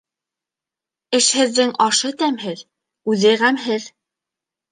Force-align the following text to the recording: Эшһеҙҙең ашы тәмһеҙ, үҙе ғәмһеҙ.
Эшһеҙҙең 1.17 1.75
ашы 1.87 2.11
тәмһеҙ, 2.21 2.65
үҙе 3.13 3.37
ғәмһеҙ. 3.45 3.89